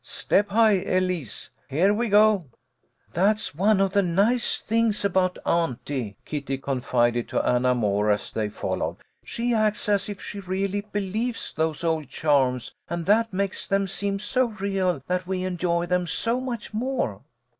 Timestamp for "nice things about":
4.01-5.37